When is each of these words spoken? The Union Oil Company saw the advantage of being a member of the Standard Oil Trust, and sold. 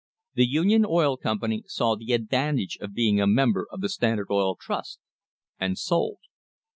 The 0.33 0.47
Union 0.47 0.83
Oil 0.83 1.15
Company 1.15 1.63
saw 1.67 1.95
the 1.95 2.13
advantage 2.13 2.75
of 2.81 2.91
being 2.95 3.21
a 3.21 3.27
member 3.27 3.67
of 3.71 3.81
the 3.81 3.87
Standard 3.89 4.31
Oil 4.31 4.55
Trust, 4.55 4.99
and 5.59 5.77
sold. 5.77 6.17